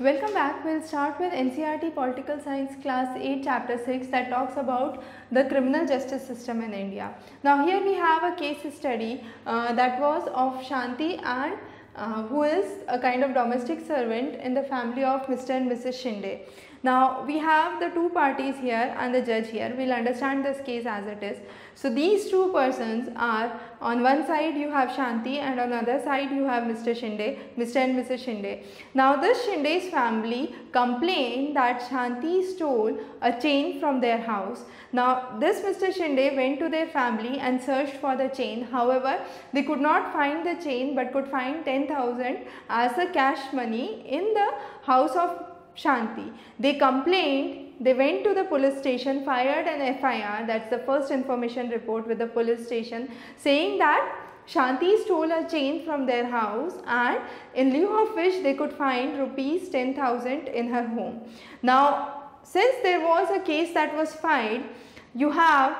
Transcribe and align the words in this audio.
Welcome 0.00 0.32
back. 0.32 0.64
We'll 0.64 0.80
start 0.80 1.18
with 1.18 1.32
NCERT 1.32 1.92
Political 1.92 2.38
Science 2.38 2.80
Class 2.82 3.16
8 3.20 3.42
Chapter 3.42 3.80
6 3.84 4.06
that 4.12 4.30
talks 4.30 4.56
about 4.56 5.02
the 5.32 5.42
criminal 5.46 5.88
justice 5.88 6.24
system 6.24 6.62
in 6.62 6.72
India. 6.72 7.12
Now 7.42 7.66
here 7.66 7.84
we 7.84 7.94
have 7.94 8.22
a 8.22 8.36
case 8.36 8.58
study 8.72 9.24
uh, 9.44 9.72
that 9.72 10.00
was 10.00 10.28
of 10.28 10.62
Shanti 10.62 11.20
and 11.24 11.58
uh, 11.96 12.22
who 12.28 12.44
is 12.44 12.84
a 12.86 13.00
kind 13.00 13.24
of 13.24 13.34
domestic 13.34 13.84
servant 13.84 14.36
in 14.36 14.54
the 14.54 14.62
family 14.62 15.02
of 15.02 15.22
Mr. 15.22 15.50
and 15.50 15.68
Mrs. 15.68 15.94
Shinde. 16.00 16.42
Now 16.82 17.24
we 17.26 17.38
have 17.38 17.80
the 17.80 17.88
two 17.90 18.08
parties 18.10 18.56
here 18.56 18.94
and 18.98 19.14
the 19.14 19.20
judge 19.20 19.48
here. 19.48 19.74
We'll 19.76 19.92
understand 19.92 20.44
this 20.44 20.60
case 20.64 20.86
as 20.86 21.06
it 21.06 21.22
is. 21.22 21.38
So 21.74 21.90
these 21.90 22.30
two 22.30 22.52
persons 22.52 23.08
are 23.16 23.60
on 23.80 24.02
one 24.02 24.26
side 24.26 24.56
you 24.56 24.70
have 24.70 24.90
Shanti 24.90 25.38
and 25.38 25.60
on 25.60 25.70
the 25.70 25.76
other 25.76 26.00
side 26.02 26.30
you 26.30 26.44
have 26.44 26.64
Mr. 26.64 26.94
Shinde, 26.94 27.38
Mr. 27.56 27.76
and 27.76 27.96
Mrs. 27.96 28.24
Shinde. 28.24 28.64
Now 28.94 29.16
this 29.16 29.44
Shinde's 29.46 29.88
family 29.90 30.54
complained 30.72 31.56
that 31.56 31.82
Shanti 31.82 32.44
stole 32.52 32.98
a 33.22 33.40
chain 33.40 33.80
from 33.80 34.00
their 34.00 34.18
house. 34.18 34.62
Now 34.92 35.36
this 35.38 35.60
Mr. 35.60 35.92
Shinde 35.92 36.36
went 36.36 36.58
to 36.60 36.68
their 36.68 36.86
family 36.86 37.38
and 37.38 37.60
searched 37.60 37.94
for 37.94 38.16
the 38.16 38.28
chain. 38.28 38.62
However, 38.62 39.20
they 39.52 39.62
could 39.62 39.80
not 39.80 40.12
find 40.12 40.46
the 40.46 40.62
chain 40.62 40.94
but 40.94 41.12
could 41.12 41.28
find 41.28 41.64
10,000 41.64 42.38
as 42.68 42.94
the 42.96 43.06
cash 43.06 43.52
money 43.52 44.04
in 44.08 44.34
the 44.34 44.50
house 44.82 45.14
of 45.16 45.47
Shanti. 45.82 46.32
They 46.58 46.74
complained, 46.74 47.74
they 47.80 47.94
went 47.94 48.24
to 48.24 48.34
the 48.34 48.44
police 48.44 48.78
station, 48.78 49.24
fired 49.24 49.66
an 49.66 49.98
FIR, 50.00 50.46
that's 50.46 50.68
the 50.70 50.80
first 50.80 51.10
information 51.10 51.70
report 51.70 52.08
with 52.08 52.18
the 52.18 52.26
police 52.26 52.66
station, 52.66 53.08
saying 53.36 53.78
that 53.78 54.16
Shanti 54.48 55.04
stole 55.04 55.30
a 55.30 55.48
chain 55.48 55.84
from 55.84 56.06
their 56.06 56.26
house 56.26 56.74
and 56.86 57.20
in 57.54 57.72
lieu 57.72 57.88
of 58.02 58.16
which 58.16 58.42
they 58.42 58.54
could 58.54 58.72
find 58.72 59.18
rupees 59.18 59.68
10,000 59.68 60.48
in 60.48 60.68
her 60.68 60.86
home. 60.88 61.20
Now, 61.62 62.30
since 62.42 62.76
there 62.82 63.00
was 63.00 63.30
a 63.30 63.40
case 63.40 63.74
that 63.74 63.94
was 63.94 64.14
filed, 64.14 64.62
you 65.14 65.30
have 65.30 65.76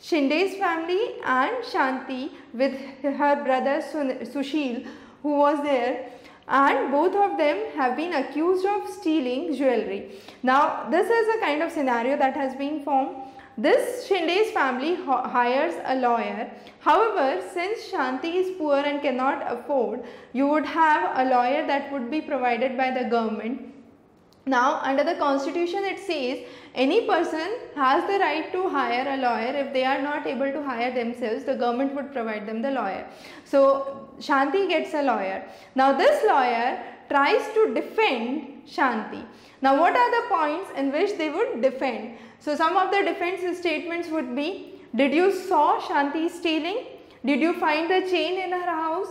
Shinde's 0.00 0.56
family 0.56 1.16
and 1.24 1.62
Shanti 1.62 2.30
with 2.54 2.72
her 3.02 3.44
brother 3.44 3.82
Sushil 3.82 4.86
who 5.22 5.36
was 5.36 5.62
there 5.62 6.10
and 6.50 6.90
both 6.90 7.14
of 7.14 7.38
them 7.38 7.58
have 7.76 7.96
been 7.96 8.12
accused 8.12 8.66
of 8.66 8.88
stealing 8.90 9.54
jewelry. 9.54 10.10
Now 10.42 10.88
this 10.90 11.08
is 11.08 11.34
a 11.36 11.40
kind 11.40 11.62
of 11.62 11.70
scenario 11.70 12.16
that 12.18 12.34
has 12.34 12.54
been 12.56 12.82
formed. 12.82 13.16
This 13.56 14.06
Shinde's 14.06 14.50
family 14.52 14.94
hires 15.04 15.74
a 15.84 15.94
lawyer. 15.96 16.50
However, 16.80 17.42
since 17.52 17.90
Shanti 17.90 18.34
is 18.36 18.56
poor 18.56 18.76
and 18.76 19.02
cannot 19.02 19.44
afford, 19.52 20.04
you 20.32 20.46
would 20.48 20.64
have 20.64 21.18
a 21.18 21.30
lawyer 21.30 21.66
that 21.66 21.92
would 21.92 22.10
be 22.10 22.20
provided 22.20 22.76
by 22.76 22.90
the 22.90 23.08
government. 23.08 23.74
Now 24.52 24.80
under 24.90 25.04
the 25.04 25.14
constitution 25.14 25.84
it 25.90 25.98
says 25.98 26.38
any 26.74 27.00
person 27.06 27.50
has 27.74 28.06
the 28.10 28.18
right 28.18 28.52
to 28.52 28.68
hire 28.68 29.06
a 29.14 29.16
lawyer 29.24 29.52
if 29.62 29.72
they 29.72 29.84
are 29.84 30.00
not 30.02 30.26
able 30.26 30.50
to 30.56 30.62
hire 30.62 30.92
themselves 31.00 31.44
the 31.44 31.54
government 31.54 31.94
would 31.94 32.12
provide 32.12 32.46
them 32.46 32.62
the 32.62 32.70
lawyer. 32.70 33.06
So 33.44 34.08
Shanti 34.18 34.68
gets 34.68 34.94
a 34.94 35.02
lawyer. 35.02 35.44
Now 35.74 35.92
this 35.92 36.24
lawyer 36.24 36.82
tries 37.08 37.46
to 37.54 37.74
defend 37.74 38.62
Shanti. 38.66 39.24
Now 39.62 39.78
what 39.80 39.94
are 39.94 40.10
the 40.16 40.26
points 40.34 40.70
in 40.76 40.92
which 40.92 41.16
they 41.16 41.30
would 41.30 41.62
defend? 41.62 42.16
So 42.40 42.56
some 42.56 42.76
of 42.76 42.90
the 42.90 43.02
defense 43.02 43.58
statements 43.58 44.08
would 44.08 44.34
be 44.34 44.80
did 44.96 45.12
you 45.14 45.32
saw 45.32 45.80
Shanti 45.80 46.28
stealing? 46.28 46.86
Did 47.24 47.40
you 47.40 47.52
find 47.60 47.88
the 47.88 48.00
chain 48.10 48.40
in 48.40 48.50
her 48.50 48.70
house? 48.84 49.08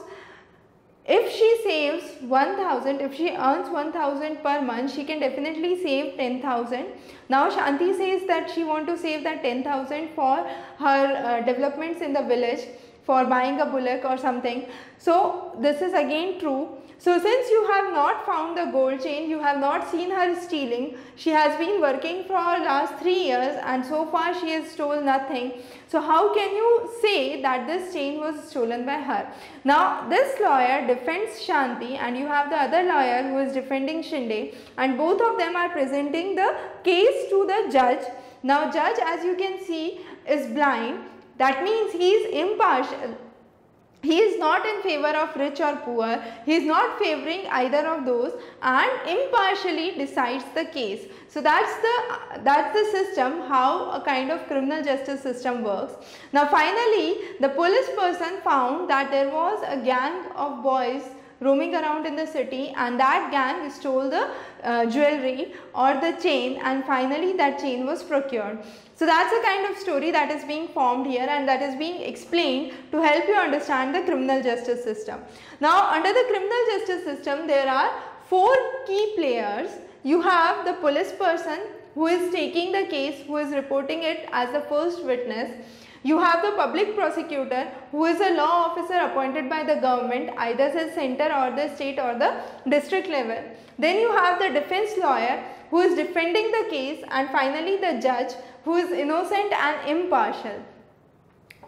If 1.05 1.31
she 1.31 1.61
saves 1.63 2.21
1000, 2.21 3.01
if 3.01 3.15
she 3.15 3.29
earns 3.29 3.69
1000 3.69 4.43
per 4.43 4.61
month, 4.61 4.93
she 4.93 5.03
can 5.05 5.19
definitely 5.19 5.81
save 5.81 6.17
10,000. 6.17 6.85
Now 7.29 7.49
Shanti 7.49 7.95
says 7.97 8.27
that 8.27 8.49
she 8.49 8.63
want 8.63 8.85
to 8.87 8.97
save 8.97 9.23
that 9.23 9.41
10,000 9.41 10.09
for 10.13 10.47
her 10.77 11.05
uh, 11.15 11.41
developments 11.45 12.01
in 12.01 12.13
the 12.13 12.23
village 12.23 12.67
for 13.03 13.25
buying 13.25 13.59
a 13.61 13.65
bullock 13.65 14.05
or 14.05 14.17
something. 14.17 14.67
So 14.97 15.55
this 15.59 15.81
is 15.81 15.93
again 15.93 16.39
true. 16.39 16.69
So 17.01 17.17
since 17.17 17.49
you 17.49 17.65
have 17.71 17.93
not 17.93 18.25
found 18.25 18.57
the 18.57 18.65
gold 18.73 19.01
chain, 19.01 19.29
you 19.29 19.39
have 19.39 19.57
not 19.57 19.89
seen 19.89 20.11
her 20.11 20.35
stealing, 20.41 20.97
she 21.15 21.29
has 21.29 21.57
been 21.57 21.79
working 21.79 22.25
for 22.25 22.33
last 22.33 22.95
3 23.01 23.13
years 23.13 23.57
and 23.63 23.85
so 23.85 24.05
far 24.07 24.33
she 24.37 24.49
has 24.49 24.69
stole 24.69 24.99
nothing. 24.99 25.53
So 25.87 26.01
how 26.01 26.33
can 26.33 26.53
you 26.53 26.91
say 27.01 27.41
that 27.41 27.67
this 27.67 27.93
chain 27.93 28.19
was 28.19 28.49
stolen 28.49 28.85
by 28.85 28.97
her? 28.97 29.31
Now 29.63 30.09
this 30.09 30.37
lawyer 30.41 30.85
defends 30.87 31.39
Shanti 31.39 31.97
and 31.97 32.17
you 32.17 32.27
have 32.27 32.49
the 32.49 32.57
other 32.57 32.83
lawyer 32.83 33.23
who 33.29 33.39
is 33.39 33.53
defending 33.53 34.03
Shinde 34.03 34.55
and 34.77 34.97
both 34.97 35.21
of 35.21 35.37
them 35.37 35.55
are 35.55 35.69
presenting 35.69 36.35
the 36.35 36.53
case 36.83 37.29
to 37.29 37.45
the 37.45 37.69
judge. 37.71 38.03
Now 38.43 38.69
judge 38.69 38.97
as 39.01 39.23
you 39.23 39.37
can 39.37 39.63
see 39.63 40.01
is 40.27 40.47
blind 40.47 41.05
that 41.39 41.63
means 41.63 41.91
he 41.91 42.11
is 42.11 42.29
impartial 42.43 43.17
he 44.01 44.19
is 44.19 44.39
not 44.39 44.65
in 44.65 44.81
favor 44.81 45.09
of 45.09 45.35
rich 45.35 45.59
or 45.59 45.75
poor, 45.77 46.23
he 46.45 46.55
is 46.55 46.63
not 46.63 46.97
favoring 46.99 47.45
either 47.47 47.85
of 47.85 48.05
those 48.05 48.31
and 48.61 48.89
impartially 49.07 49.91
decides 49.97 50.45
the 50.55 50.65
case. 50.65 51.05
So 51.27 51.41
that's 51.41 51.75
the, 51.81 52.39
that's 52.43 52.73
the 52.73 52.97
system 52.97 53.41
how 53.41 53.91
a 53.91 54.01
kind 54.01 54.31
of 54.31 54.47
criminal 54.47 54.81
justice 54.81 55.21
system 55.21 55.63
works. 55.63 55.95
Now 56.31 56.47
finally 56.47 57.17
the 57.41 57.49
police 57.49 57.89
person 57.97 58.39
found 58.41 58.89
that 58.89 59.11
there 59.11 59.29
was 59.29 59.61
a 59.67 59.77
gang 59.77 60.31
of 60.31 60.63
boys 60.63 61.03
roaming 61.41 61.73
around 61.75 62.05
in 62.05 62.15
the 62.15 62.27
city 62.27 62.73
and 62.75 62.99
that 62.99 63.29
gang 63.31 63.69
stole 63.69 64.09
the 64.09 64.29
uh, 64.63 64.85
jewelry 64.85 65.53
or 65.73 65.93
the 65.95 66.11
chain 66.21 66.59
and 66.63 66.83
finally 66.85 67.33
that 67.33 67.59
chain 67.59 67.85
was 67.85 68.03
procured. 68.03 68.59
So 68.95 69.05
that's 69.05 69.31
the 69.33 69.41
kind 69.41 69.65
of 69.71 69.77
story 69.77 70.11
that 70.11 70.29
is 70.31 70.43
being 70.43 70.67
formed 70.67 71.07
here 71.07 71.27
and 71.29 71.47
that 71.47 71.61
is 71.61 71.75
being 71.75 72.01
explained 72.01 72.73
to 72.91 73.01
help 73.01 73.27
you 73.27 73.35
understand 73.35 73.95
the 73.95 74.01
criminal 74.01 74.43
justice 74.43 74.83
system. 74.83 75.21
Now 75.61 75.89
under 75.91 76.11
the 76.11 76.25
criminal 76.29 76.63
justice 76.71 77.03
system 77.05 77.47
there 77.47 77.69
are 77.69 77.89
four 78.27 78.53
key 78.85 79.13
players. 79.15 79.69
You 80.03 80.21
have 80.21 80.65
the 80.65 80.73
police 80.73 81.13
person 81.13 81.59
who 81.95 82.07
is 82.07 82.31
taking 82.31 82.71
the 82.71 82.85
case, 82.87 83.25
who 83.25 83.37
is 83.37 83.53
reporting 83.53 84.03
it 84.03 84.29
as 84.31 84.51
the 84.51 84.61
first 84.61 85.03
witness. 85.03 85.51
You 86.01 86.17
have 86.19 86.41
the 86.41 86.51
public 86.51 86.95
prosecutor 86.95 87.69
who 87.91 88.05
is 88.05 88.21
a 88.21 88.33
law 88.33 88.67
officer 88.67 88.93
appointed 88.93 89.49
by 89.49 89.63
the 89.63 89.75
government 89.75 90.31
either 90.37 90.71
the 90.71 90.93
center 90.93 91.25
or 91.25 91.53
the 91.55 91.75
state 91.75 91.99
or 91.99 92.17
the 92.17 92.41
district 92.69 93.09
level. 93.09 93.43
Then 93.77 93.99
you 93.99 94.11
have 94.11 94.39
the 94.39 94.49
defense 94.49 94.91
lawyer 94.97 95.43
who 95.69 95.81
is 95.81 95.95
defending 95.95 96.51
the 96.51 96.67
case 96.69 97.03
and 97.09 97.29
finally 97.29 97.77
the 97.77 97.99
judge 98.01 98.33
who 98.63 98.75
is 98.75 98.91
innocent 98.91 99.51
and 99.51 99.89
impartial. 99.89 100.63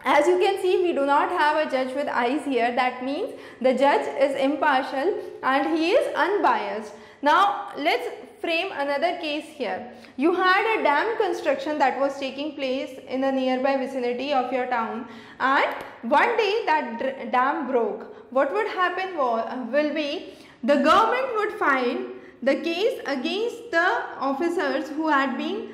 As 0.04 0.26
you 0.26 0.38
can 0.38 0.60
see 0.60 0.82
we 0.82 0.92
do 0.92 1.06
not 1.06 1.30
have 1.30 1.66
a 1.66 1.70
judge 1.70 1.94
with 1.94 2.08
eyes 2.08 2.44
here 2.44 2.74
that 2.74 3.04
means 3.04 3.32
the 3.60 3.72
judge 3.74 4.06
is 4.20 4.36
impartial 4.36 5.14
and 5.42 5.76
he 5.76 5.92
is 5.92 6.14
unbiased. 6.14 6.92
Now 7.22 7.68
let's 7.76 8.08
frame 8.40 8.72
another 8.72 9.16
case 9.18 9.44
here. 9.44 9.92
You 10.16 10.34
had 10.34 10.80
a 10.80 10.82
dam 10.82 11.16
construction 11.16 11.78
that 11.78 12.00
was 12.00 12.18
taking 12.18 12.56
place 12.56 12.98
in 13.08 13.22
a 13.22 13.30
nearby 13.30 13.76
vicinity 13.76 14.32
of 14.32 14.52
your 14.52 14.66
town 14.66 15.06
and 15.38 15.66
one 16.02 16.36
day 16.36 16.62
that 16.66 17.30
dam 17.30 17.68
broke. 17.68 18.16
What 18.30 18.52
would 18.52 18.66
happen 18.66 19.16
will 19.16 19.94
be 19.94 20.34
the 20.64 20.76
government 20.76 21.34
would 21.36 21.52
file 21.52 22.06
the 22.42 22.56
case 22.56 23.00
against 23.06 23.70
the 23.70 24.02
officers 24.18 24.88
who 24.88 25.08
had 25.08 25.38
been 25.38 25.68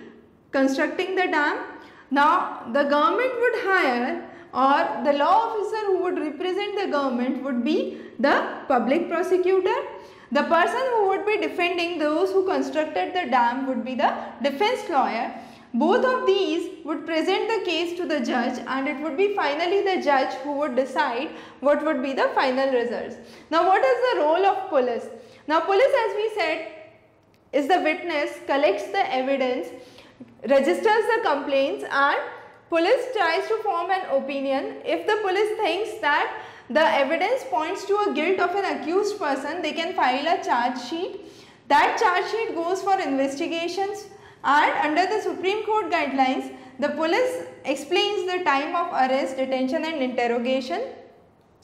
constructing 0.50 1.14
the 1.14 1.26
dam. 1.28 1.58
Now 2.10 2.62
the 2.72 2.84
government 2.84 3.32
would 3.40 3.56
hire 3.64 4.24
or 4.52 5.04
the 5.04 5.12
law 5.12 5.48
officer 5.48 5.86
who 5.86 6.02
would 6.02 6.18
represent 6.18 6.78
the 6.80 6.90
government 6.90 7.42
would 7.42 7.64
be 7.64 8.00
the 8.18 8.36
public 8.66 9.08
prosecutor 9.08 9.76
the 10.30 10.42
person 10.42 10.82
who 10.92 11.08
would 11.08 11.24
be 11.24 11.38
defending 11.38 11.98
those 11.98 12.30
who 12.32 12.44
constructed 12.46 13.14
the 13.14 13.30
dam 13.30 13.66
would 13.66 13.82
be 13.82 13.94
the 13.94 14.14
defense 14.42 14.88
lawyer. 14.90 15.32
Both 15.72 16.04
of 16.04 16.26
these 16.26 16.84
would 16.84 17.06
present 17.06 17.48
the 17.48 17.64
case 17.64 17.96
to 17.98 18.06
the 18.06 18.20
judge 18.20 18.58
and 18.66 18.88
it 18.88 19.00
would 19.00 19.16
be 19.16 19.34
finally 19.34 19.82
the 19.82 20.02
judge 20.02 20.34
who 20.42 20.52
would 20.58 20.76
decide 20.76 21.30
what 21.60 21.82
would 21.82 22.02
be 22.02 22.12
the 22.12 22.30
final 22.34 22.70
results. 22.70 23.16
Now 23.50 23.66
what 23.66 23.82
is 23.82 23.96
the 24.10 24.20
role 24.20 24.44
of 24.44 24.68
police? 24.68 25.06
Now 25.46 25.60
police 25.60 25.94
as 26.08 26.16
we 26.16 26.30
said 26.34 26.72
is 27.52 27.68
the 27.68 27.80
witness, 27.80 28.38
collects 28.46 28.86
the 28.88 29.14
evidence, 29.14 29.68
registers 30.48 31.04
the 31.14 31.20
complaints 31.24 31.84
and 31.90 32.18
police 32.68 33.06
tries 33.16 33.46
to 33.48 33.56
form 33.62 33.90
an 33.90 34.02
opinion. 34.10 34.76
If 34.84 35.06
the 35.06 35.18
police 35.22 35.56
thinks 35.58 36.00
that 36.00 36.42
the 36.70 36.84
evidence 36.84 37.44
points 37.50 37.84
to 37.86 37.96
a 37.96 38.14
guilt 38.14 38.40
of 38.40 38.54
an 38.54 38.80
accused 38.80 39.18
person, 39.18 39.62
they 39.62 39.72
can 39.72 39.94
file 39.94 40.26
a 40.26 40.42
charge 40.44 40.80
sheet. 40.82 41.20
That 41.68 41.98
charge 41.98 42.30
sheet 42.30 42.54
goes 42.54 42.82
for 42.82 42.98
investigations 43.00 44.06
and 44.44 44.72
under 44.86 45.06
the 45.06 45.20
Supreme 45.20 45.64
Court 45.64 45.90
guidelines, 45.90 46.54
the 46.78 46.90
police 46.90 47.46
explains 47.64 48.30
the 48.30 48.44
time 48.44 48.76
of 48.76 48.92
arrest, 48.92 49.36
detention 49.36 49.84
and 49.84 50.02
interrogation 50.02 50.80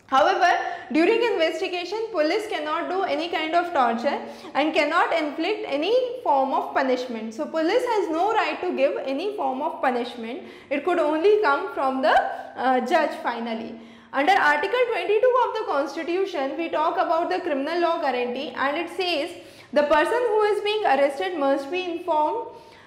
However, 0.06 0.50
during 0.92 1.22
investigation, 1.22 1.98
police 2.12 2.46
cannot 2.48 2.88
do 2.90 3.02
any 3.02 3.28
kind 3.28 3.54
of 3.54 3.72
torture 3.72 4.20
and 4.54 4.74
cannot 4.74 5.12
inflict 5.12 5.64
any 5.66 5.94
form 6.22 6.52
of 6.52 6.74
punishment. 6.74 7.34
So, 7.34 7.46
police 7.46 7.84
has 7.84 8.10
no 8.10 8.32
right 8.32 8.60
to 8.60 8.76
give 8.76 8.96
any 9.04 9.36
form 9.36 9.62
of 9.62 9.80
punishment. 9.80 10.42
It 10.70 10.84
could 10.84 10.98
only 10.98 11.40
come 11.42 11.72
from 11.74 12.02
the 12.02 12.14
uh, 12.56 12.80
judge 12.80 13.16
finally. 13.22 13.80
Under 14.12 14.32
article 14.32 14.78
22 14.92 15.32
of 15.44 15.54
the 15.54 15.64
constitution, 15.66 16.56
we 16.56 16.68
talk 16.68 16.94
about 16.94 17.30
the 17.30 17.40
criminal 17.40 17.80
law 17.80 18.00
guarantee 18.00 18.50
and 18.50 18.76
it 18.76 18.88
says 18.96 19.30
the 19.72 19.82
person 19.82 20.20
who 20.28 20.42
is 20.42 20.62
being 20.62 20.84
arrested 20.84 21.36
must 21.36 21.70
be 21.70 21.84
informed 21.84 22.46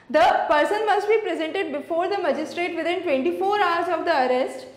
the 0.09 0.45
person 0.49 0.85
must 0.85 1.09
be 1.09 1.17
presented 1.17 1.73
before 1.73 2.07
the 2.07 2.17
magistrate 2.17 2.77
within 2.77 3.03
24 3.03 3.61
hours 3.61 3.89
of 3.89 4.05
the 4.05 4.15
arrest 4.25 4.67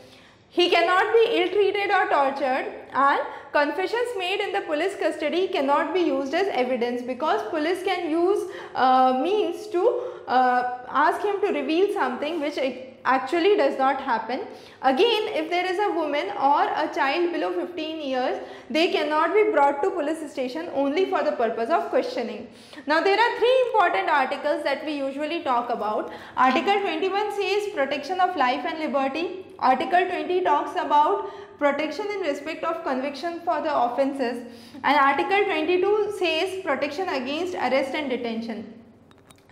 he 0.48 0.68
cannot 0.68 1.12
be 1.12 1.22
ill-treated 1.40 1.92
or 1.92 2.08
tortured 2.08 2.79
and 2.92 3.20
confessions 3.52 4.10
made 4.18 4.40
in 4.40 4.52
the 4.52 4.60
police 4.62 4.96
custody 4.96 5.48
cannot 5.48 5.92
be 5.94 6.00
used 6.00 6.34
as 6.34 6.48
evidence 6.48 7.02
because 7.02 7.42
police 7.50 7.82
can 7.82 8.10
use 8.10 8.50
uh, 8.74 9.18
means 9.22 9.66
to 9.68 10.02
uh, 10.26 10.78
ask 10.88 11.22
him 11.22 11.40
to 11.40 11.48
reveal 11.48 11.92
something 11.92 12.40
which 12.40 12.58
actually 13.04 13.56
does 13.56 13.78
not 13.78 14.00
happen. 14.00 14.40
Again, 14.82 15.28
if 15.40 15.50
there 15.50 15.66
is 15.70 15.78
a 15.78 15.90
woman 15.92 16.28
or 16.38 16.62
a 16.62 16.90
child 16.94 17.32
below 17.32 17.52
15 17.52 18.00
years, 18.00 18.40
they 18.68 18.92
cannot 18.92 19.34
be 19.34 19.50
brought 19.50 19.82
to 19.82 19.90
police 19.90 20.30
station 20.32 20.68
only 20.74 21.10
for 21.10 21.22
the 21.22 21.32
purpose 21.32 21.70
of 21.70 21.90
questioning. 21.90 22.48
Now, 22.86 23.00
there 23.00 23.18
are 23.18 23.38
three 23.38 23.56
important 23.66 24.08
articles 24.08 24.62
that 24.64 24.84
we 24.84 24.92
usually 24.92 25.42
talk 25.42 25.70
about. 25.70 26.12
Article 26.36 26.80
21 26.80 27.32
says 27.32 27.68
protection 27.74 28.20
of 28.20 28.36
life 28.36 28.64
and 28.66 28.78
liberty. 28.78 29.46
Article 29.58 30.06
20 30.06 30.42
talks 30.42 30.72
about 30.72 31.30
protection 31.58 32.06
in 32.10 32.20
respect 32.20 32.64
of 32.64 32.82
conviction 32.82 33.40
for 33.44 33.60
the 33.60 33.72
offences 33.76 34.46
and 34.82 34.96
article 34.96 35.44
22 35.44 36.14
says 36.18 36.62
protection 36.64 37.06
against 37.10 37.54
arrest 37.54 37.94
and 37.94 38.08
detention. 38.08 38.72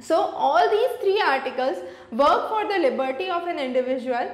So, 0.01 0.17
all 0.17 0.71
these 0.71 0.91
three 1.01 1.21
articles 1.21 1.79
work 2.13 2.49
for 2.49 2.67
the 2.69 2.79
liberty 2.79 3.29
of 3.29 3.47
an 3.47 3.59
individual 3.59 4.31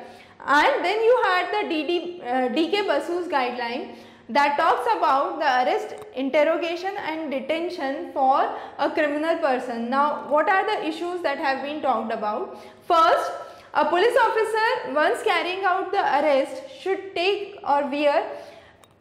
and 0.47 0.85
then 0.85 1.03
you 1.03 1.23
had 1.25 1.51
the 1.53 1.75
DD, 1.75 2.21
uh, 2.21 2.49
DK 2.55 2.87
Basu's 2.87 3.29
guideline 3.29 3.97
that 4.29 4.57
talks 4.57 4.87
about 4.97 5.39
the 5.39 5.47
arrest, 5.47 5.95
interrogation 6.15 6.95
and 6.97 7.31
detention 7.31 8.11
for 8.13 8.51
a 8.79 8.91
criminal 8.91 9.37
person. 9.39 9.91
Now, 9.91 10.29
what 10.29 10.49
are 10.49 10.65
the 10.65 10.87
issues 10.87 11.23
that 11.23 11.39
have 11.39 11.63
been 11.63 11.83
talked 11.83 12.13
about? 12.13 12.59
First, 12.87 13.31
a 13.75 13.85
police 13.87 14.17
officer 14.23 14.95
once 14.95 15.23
carrying 15.23 15.65
out 15.65 15.91
the 15.91 16.01
arrest 16.01 16.63
should 16.81 17.15
take 17.15 17.59
or 17.67 17.91
wear 17.91 18.25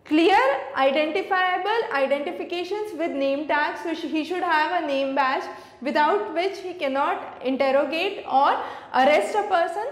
clear 0.06 0.40
identifiable 0.76 1.82
identifications 1.94 2.94
with 2.98 3.12
name 3.12 3.48
tags 3.48 3.82
so 3.84 3.94
he 3.94 4.24
should 4.24 4.44
have 4.44 4.84
a 4.84 4.88
name 4.88 5.16
badge 5.16 5.44
without 5.82 6.34
which 6.34 6.60
he 6.60 6.74
cannot 6.74 7.42
interrogate 7.44 8.26
or 8.30 8.58
arrest 8.94 9.36
a 9.36 9.44
person. 9.44 9.88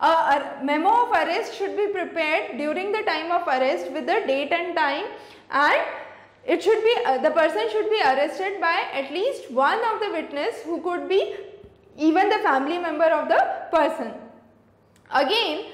A, 0.00 0.06
a 0.06 0.64
memo 0.64 0.90
of 1.04 1.10
arrest 1.10 1.54
should 1.54 1.76
be 1.76 1.88
prepared 1.88 2.56
during 2.56 2.90
the 2.90 3.02
time 3.02 3.30
of 3.30 3.46
arrest 3.46 3.90
with 3.92 4.06
the 4.06 4.22
date 4.26 4.50
and 4.50 4.74
time 4.74 5.04
and 5.50 5.80
it 6.46 6.62
should 6.62 6.82
be 6.82 6.94
uh, 7.04 7.18
the 7.18 7.30
person 7.30 7.68
should 7.70 7.90
be 7.90 8.00
arrested 8.00 8.60
by 8.60 8.84
at 8.94 9.12
least 9.12 9.50
one 9.50 9.78
of 9.92 10.00
the 10.00 10.10
witness 10.10 10.62
who 10.64 10.80
could 10.80 11.06
be 11.08 11.36
even 11.98 12.30
the 12.30 12.38
family 12.38 12.78
member 12.78 13.04
of 13.04 13.28
the 13.28 13.40
person. 13.70 14.12
Again, 15.12 15.66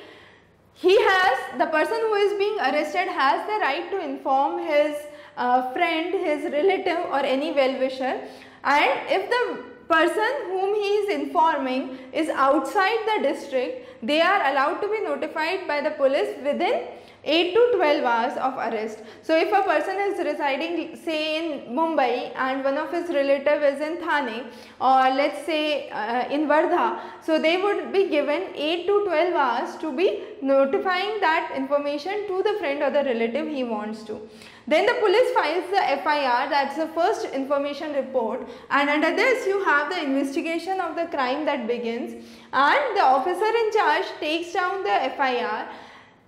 he 0.79 0.95
has 1.01 1.59
the 1.59 1.67
person 1.67 1.99
who 1.99 2.15
is 2.15 2.39
being 2.39 2.59
arrested 2.59 3.09
has 3.09 3.47
the 3.47 3.59
right 3.61 3.91
to 3.91 3.99
inform 3.99 4.59
his 4.59 4.95
uh, 5.37 5.73
friend, 5.73 6.13
his 6.13 6.53
relative 6.53 6.99
or 7.11 7.21
any 7.21 7.53
well-wisher. 7.53 8.21
And 8.63 8.91
if 9.09 9.31
the 9.31 9.63
person 9.89 10.33
whom 10.49 10.75
he 10.75 10.89
is 11.01 11.15
informing 11.15 11.99
is 12.13 12.29
outside 12.29 12.99
the 13.07 13.23
district, 13.23 13.89
they 14.03 14.21
are 14.21 14.51
allowed 14.51 14.81
to 14.83 14.89
be 14.89 15.01
notified 15.01 15.67
by 15.67 15.81
the 15.81 15.93
police 15.93 16.37
within 16.45 16.89
8 17.25 17.55
to 17.55 17.73
12 17.77 18.05
hours 18.05 18.37
of 18.37 18.55
arrest. 18.55 18.99
So, 19.23 19.37
if 19.37 19.53
a 19.53 19.63
person 19.63 19.97
is 19.99 20.19
residing 20.19 20.97
say 20.97 21.39
in 21.39 21.75
Mumbai 21.75 22.33
and 22.37 22.63
one 22.63 22.79
of 22.79 22.93
his 22.93 23.09
relative 23.11 23.63
is 23.63 23.81
in 23.81 23.97
Thane 23.99 24.47
or 24.81 25.01
let 25.21 25.35
us 25.35 25.47
say 25.47 25.89
uh, 25.91 26.29
in 26.31 26.47
Wardha, 26.47 27.01
so 27.23 27.39
they 27.39 27.57
would 27.57 27.93
be 27.93 28.09
given 28.09 28.43
8 28.55 28.87
to 28.87 29.05
12 29.05 29.35
hours 29.35 29.77
to 29.77 29.93
be 29.97 30.23
notifying 30.41 31.21
that 31.21 31.53
information 31.57 32.27
to 32.29 32.43
the 32.43 32.55
friend 32.59 32.83
or 32.83 32.91
the 32.91 33.05
relative 33.05 33.49
he 33.49 33.65
wants 33.65 34.03
to. 34.05 34.21
Then 34.69 34.85
the 34.85 34.95
police 34.95 35.31
files 35.33 35.65
the 35.71 35.83
FIR 36.03 36.51
that 36.51 36.73
is 36.73 36.79
the 36.79 36.89
first 36.89 37.25
information 37.27 37.93
report 37.93 38.49
and 38.71 38.91
under 38.91 39.15
this 39.15 39.47
you 39.47 39.63
have 39.65 39.91
the 39.91 40.03
investigation 40.03 40.81
of 40.81 40.97
the 40.97 41.07
crime 41.07 41.45
that 41.45 41.69
begins 41.69 42.13
and 42.53 42.97
the 42.97 43.03
officer 43.03 43.47
in 43.47 43.73
charge 43.73 44.07
takes 44.19 44.53
down 44.53 44.83
the 44.83 45.13
FIR. 45.17 45.69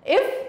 If 0.05 0.48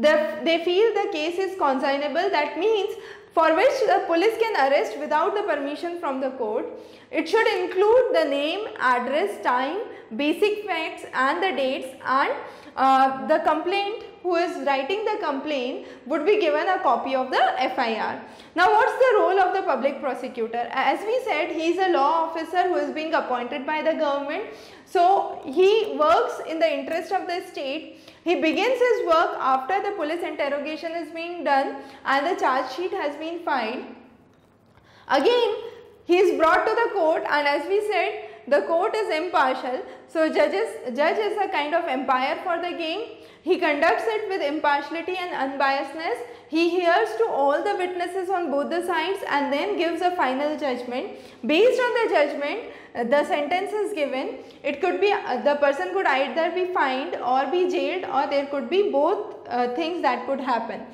the, 0.00 0.40
they 0.44 0.64
feel 0.64 0.92
the 0.94 1.10
case 1.12 1.38
is 1.38 1.58
cognizable 1.58 2.30
that 2.30 2.58
means 2.58 2.94
for 3.32 3.54
which 3.56 3.76
the 3.86 4.02
police 4.06 4.36
can 4.38 4.54
arrest 4.64 4.98
without 4.98 5.34
the 5.34 5.42
permission 5.42 5.98
from 5.98 6.20
the 6.20 6.30
court. 6.30 6.66
It 7.10 7.28
should 7.28 7.46
include 7.46 8.14
the 8.14 8.24
name, 8.24 8.68
address, 8.78 9.42
time, 9.42 9.78
basic 10.16 10.64
facts 10.64 11.04
and 11.12 11.42
the 11.42 11.50
dates 11.50 11.88
and 12.06 12.32
uh, 12.76 13.26
the 13.26 13.38
complaint 13.40 14.04
who 14.22 14.36
is 14.36 14.64
writing 14.66 15.04
the 15.04 15.18
complaint 15.20 15.86
would 16.06 16.24
be 16.24 16.40
given 16.40 16.68
a 16.68 16.78
copy 16.78 17.14
of 17.14 17.30
the 17.30 17.42
FIR. 17.74 18.22
Now 18.54 18.72
what 18.72 18.88
is 18.88 18.98
the 18.98 19.18
role 19.18 19.38
of 19.40 19.54
the 19.54 19.62
public 19.62 20.00
prosecutor? 20.00 20.68
As 20.70 21.00
we 21.04 21.20
said 21.24 21.50
he 21.50 21.68
is 21.68 21.78
a 21.78 21.90
law 21.90 22.28
officer 22.28 22.62
who 22.68 22.76
is 22.76 22.92
being 22.94 23.14
appointed 23.14 23.66
by 23.66 23.82
the 23.82 23.94
government. 23.94 24.44
So 24.86 25.40
he 25.44 25.96
works 25.98 26.40
in 26.48 26.58
the 26.58 26.72
interest 26.72 27.12
of 27.12 27.26
the 27.26 27.42
state. 27.50 28.00
He 28.24 28.36
begins 28.36 28.80
his 28.80 29.06
work 29.06 29.36
after 29.38 29.82
the 29.82 29.92
police 29.96 30.22
interrogation 30.22 30.92
is 30.92 31.10
being 31.10 31.44
done 31.44 31.76
and 32.06 32.26
the 32.26 32.40
charge 32.40 32.72
sheet 32.72 32.90
has 32.92 33.16
been 33.16 33.40
filed. 33.44 33.84
Again 35.08 35.56
he 36.04 36.16
is 36.18 36.38
brought 36.38 36.66
to 36.66 36.74
the 36.74 36.90
court 36.94 37.24
and 37.28 37.46
as 37.46 37.68
we 37.68 37.80
said 37.86 38.30
the 38.48 38.62
court 38.62 38.96
is 38.96 39.14
impartial. 39.14 39.82
So 40.14 40.32
judges, 40.32 40.68
judge 40.94 41.18
is 41.18 41.36
a 41.36 41.48
kind 41.48 41.74
of 41.74 41.86
umpire 41.86 42.38
for 42.44 42.56
the 42.62 42.70
game. 42.78 43.16
He 43.42 43.58
conducts 43.58 44.04
it 44.06 44.28
with 44.28 44.42
impartiality 44.42 45.16
and 45.16 45.32
unbiasedness. 45.44 46.18
He 46.46 46.70
hears 46.70 47.08
to 47.18 47.24
all 47.30 47.64
the 47.64 47.74
witnesses 47.76 48.30
on 48.30 48.48
both 48.48 48.70
the 48.70 48.86
sides 48.86 49.24
and 49.28 49.52
then 49.52 49.76
gives 49.76 50.02
a 50.02 50.12
final 50.12 50.56
judgment. 50.56 51.18
Based 51.44 51.80
on 51.80 51.94
the 52.00 52.14
judgment, 52.14 52.60
uh, 52.94 53.02
the 53.02 53.24
sentence 53.24 53.72
is 53.72 53.92
given. 53.92 54.38
It 54.62 54.80
could 54.80 55.00
be, 55.00 55.10
uh, 55.10 55.42
the 55.42 55.56
person 55.56 55.92
could 55.92 56.06
either 56.06 56.52
be 56.54 56.72
fined 56.72 57.16
or 57.16 57.50
be 57.50 57.68
jailed 57.68 58.04
or 58.04 58.30
there 58.30 58.46
could 58.46 58.70
be 58.70 58.92
both 58.92 59.48
uh, 59.48 59.74
things 59.74 60.00
that 60.02 60.26
could 60.26 60.40
happen. 60.40 60.86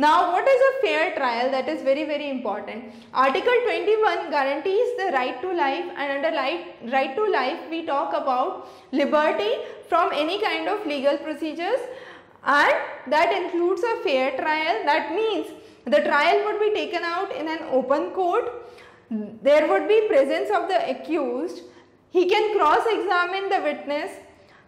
Now 0.00 0.30
what 0.32 0.46
is 0.46 0.60
a 0.64 0.80
fair 0.80 1.16
trial 1.16 1.50
that 1.50 1.68
is 1.68 1.82
very 1.82 2.04
very 2.04 2.30
important. 2.30 2.84
Article 3.12 3.56
21 3.64 4.30
guarantees 4.30 4.96
the 4.96 5.10
right 5.12 5.40
to 5.42 5.52
life 5.52 5.86
and 5.96 6.12
under 6.12 6.30
life, 6.36 6.60
right 6.92 7.16
to 7.16 7.24
life 7.32 7.58
we 7.68 7.84
talk 7.84 8.14
about 8.14 8.68
liberty 8.92 9.54
from 9.88 10.12
any 10.12 10.40
kind 10.40 10.68
of 10.68 10.86
legal 10.86 11.18
procedures 11.18 11.80
and 12.44 12.74
that 13.08 13.34
includes 13.42 13.82
a 13.82 13.96
fair 14.04 14.36
trial 14.38 14.84
that 14.84 15.12
means 15.16 15.48
the 15.84 16.00
trial 16.02 16.44
would 16.44 16.60
be 16.60 16.72
taken 16.74 17.02
out 17.02 17.34
in 17.34 17.48
an 17.48 17.64
open 17.72 18.12
court. 18.12 18.70
There 19.10 19.66
would 19.66 19.88
be 19.88 20.06
presence 20.06 20.48
of 20.54 20.68
the 20.68 20.78
accused. 20.90 21.62
He 22.10 22.28
can 22.28 22.56
cross 22.56 22.86
examine 22.86 23.48
the 23.48 23.62
witness 23.64 24.12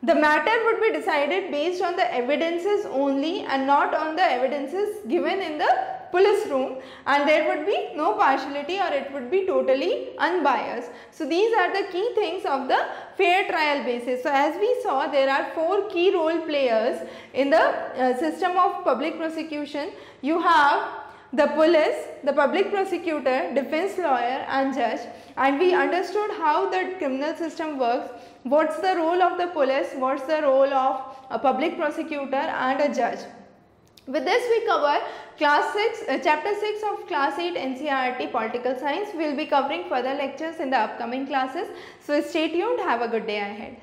the 0.03 0.15
matter 0.15 0.57
would 0.65 0.81
be 0.81 0.93
decided 0.99 1.51
based 1.51 1.83
on 1.83 1.95
the 1.95 2.15
evidences 2.15 2.87
only 2.87 3.41
and 3.41 3.67
not 3.67 3.95
on 3.95 4.17
the 4.17 4.23
evidences 4.23 4.97
given 5.07 5.41
in 5.41 5.59
the 5.59 5.71
police 6.11 6.47
room 6.49 6.77
and 7.07 7.29
there 7.29 7.47
would 7.49 7.67
be 7.67 7.91
no 7.95 8.15
partiality 8.15 8.79
or 8.81 8.89
it 8.93 9.13
would 9.13 9.31
be 9.31 9.47
totally 9.47 10.09
unbiased. 10.19 10.91
So, 11.11 11.29
these 11.29 11.53
are 11.55 11.73
the 11.73 11.87
key 11.93 12.15
things 12.15 12.45
of 12.45 12.67
the 12.67 12.79
fair 13.17 13.47
trial 13.49 13.85
basis. 13.85 14.23
So, 14.23 14.31
as 14.33 14.59
we 14.59 14.75
saw 14.83 15.07
there 15.07 15.31
are 15.31 15.53
four 15.55 15.89
key 15.89 16.15
role 16.15 16.41
players 16.41 17.07
in 17.35 17.51
the 17.51 17.63
uh, 17.63 18.19
system 18.19 18.57
of 18.57 18.83
public 18.85 19.19
prosecution. 19.19 19.93
You 20.23 20.41
have 20.41 21.00
the 21.33 21.47
police, 21.47 22.07
the 22.25 22.33
public 22.33 22.71
prosecutor, 22.73 23.55
defense 23.55 23.97
lawyer 23.99 24.45
and 24.49 24.75
judge 24.75 25.01
and 25.37 25.59
we 25.59 25.73
understood 25.75 26.31
how 26.33 26.69
the 26.69 26.95
criminal 26.99 27.35
system 27.37 27.79
works, 27.79 28.11
what's 28.43 28.79
the 28.81 28.97
role 28.97 29.23
of 29.23 29.39
the 29.39 29.47
police, 29.49 29.93
what's 29.95 30.25
the 30.25 30.43
role 30.43 30.75
of 30.75 31.17
a 31.31 31.39
public 31.39 31.77
prosecutor 31.77 32.35
and 32.35 32.81
a 32.81 32.93
judge. 32.95 33.21
With 34.07 34.25
this 34.25 34.43
we 34.51 34.67
cover 34.67 34.99
class 35.39 35.73
6, 35.73 36.03
uh, 36.09 36.19
chapter 36.25 36.53
6 36.53 36.83
of 36.93 37.07
class 37.07 37.39
8 37.39 37.55
NCERT 37.55 38.33
political 38.33 38.77
science. 38.77 39.11
We 39.15 39.29
will 39.29 39.37
be 39.37 39.47
covering 39.47 39.89
further 39.89 40.15
lectures 40.15 40.57
in 40.57 40.71
the 40.71 40.79
upcoming 40.79 41.29
classes. 41.29 41.69
So 42.05 42.21
stay 42.21 42.49
tuned, 42.51 42.81
have 42.81 43.03
a 43.03 43.09
good 43.09 43.27
day 43.29 43.39
ahead. 43.39 43.77